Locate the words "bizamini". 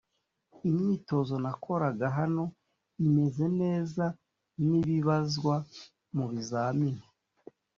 6.31-7.05